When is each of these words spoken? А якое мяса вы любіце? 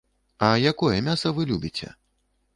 А 0.47 0.47
якое 0.71 0.95
мяса 1.09 1.35
вы 1.37 1.47
любіце? 1.53 1.93